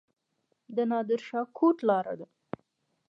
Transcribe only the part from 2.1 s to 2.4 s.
ده